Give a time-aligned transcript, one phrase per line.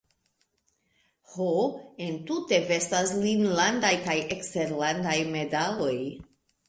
[1.33, 1.49] Ho,
[2.05, 5.97] entute vestas lin landaj kaj eksterlandaj medaloj.